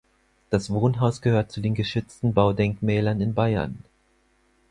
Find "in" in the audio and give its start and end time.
3.21-3.35